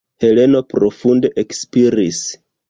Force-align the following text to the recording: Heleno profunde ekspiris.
Heleno 0.23 0.61
profunde 0.73 1.31
ekspiris. 1.43 2.25